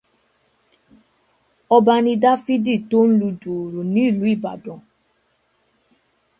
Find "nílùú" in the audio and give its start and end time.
3.93-4.25